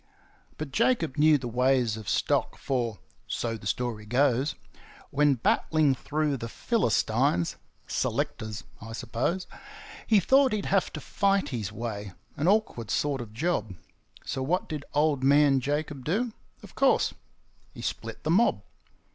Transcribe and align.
But 0.57 0.71
Jacob 0.71 1.15
knew 1.17 1.37
the 1.37 1.47
ways 1.47 1.95
of 1.95 2.09
stock, 2.09 2.57
for 2.57 2.97
(so 3.27 3.55
the 3.55 3.67
story 3.67 4.07
goes) 4.07 4.55
When 5.11 5.35
battling 5.35 5.93
through 5.93 6.37
the 6.37 6.49
Philistines 6.49 7.55
selectors, 7.85 8.63
I 8.81 8.93
suppose 8.93 9.45
He 10.07 10.19
thought 10.19 10.53
he'd 10.53 10.65
have 10.65 10.91
to 10.93 10.99
fight 10.99 11.49
his 11.49 11.71
way, 11.71 12.13
an 12.35 12.47
awkward 12.47 12.89
sort 12.89 13.21
of 13.21 13.31
job; 13.31 13.75
So 14.25 14.41
what 14.41 14.67
did 14.67 14.85
Old 14.95 15.23
Man 15.23 15.59
Jacob 15.59 16.03
do? 16.03 16.33
of 16.63 16.73
course, 16.73 17.13
he 17.75 17.83
split 17.83 18.23
the 18.23 18.31
mob. 18.31 18.63